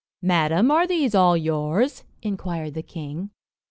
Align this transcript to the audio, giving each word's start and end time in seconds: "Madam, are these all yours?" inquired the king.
"Madam, 0.23 0.71
are 0.71 0.87
these 0.87 1.13
all 1.13 1.37
yours?" 1.37 2.03
inquired 2.23 2.73
the 2.73 2.81
king. 2.81 3.29